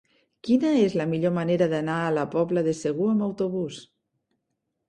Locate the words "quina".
0.45-0.71